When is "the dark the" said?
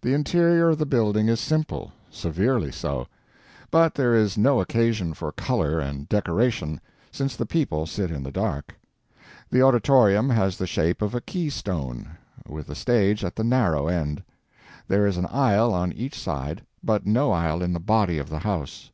8.24-9.62